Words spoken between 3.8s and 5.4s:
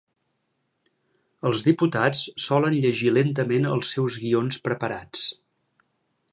seus guions preparats.